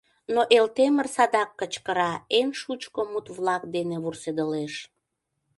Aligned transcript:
Но 0.33 0.41
Элтемыр 0.57 1.07
садак 1.15 1.49
кычкыра, 1.59 2.13
эн 2.37 2.49
шучко 2.61 3.01
мут-влак 3.11 3.63
дене 3.75 3.95
вурседылеш. 4.03 4.73